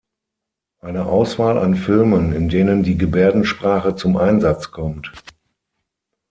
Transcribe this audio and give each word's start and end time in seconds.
Eine 0.79 1.05
Auswahl 1.05 1.59
an 1.59 1.75
Filmen, 1.75 2.33
in 2.33 2.49
denen 2.49 2.81
die 2.81 2.97
Gebärdensprache 2.97 3.95
zum 3.95 4.17
Einsatz 4.17 4.71
kommt. 4.71 5.11